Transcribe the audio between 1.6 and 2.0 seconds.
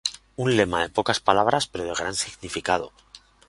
pero de